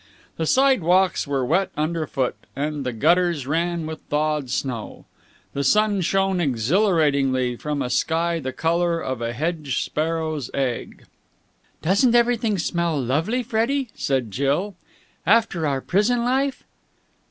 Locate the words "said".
13.93-14.31